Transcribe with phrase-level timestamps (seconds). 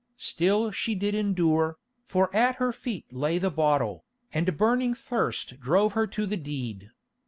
[0.17, 5.93] Still she did endure, for at her feet lay the bottle, and burning thirst drove
[5.93, 6.89] her to the deed.